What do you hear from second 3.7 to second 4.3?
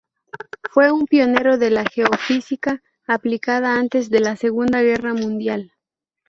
antes de